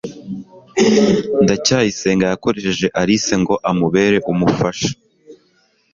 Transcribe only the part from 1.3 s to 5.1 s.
ndacyayisenga yakoresheje alice ngo amubere umufasha